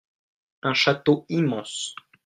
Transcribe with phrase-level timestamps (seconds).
[0.63, 1.93] Un château immense.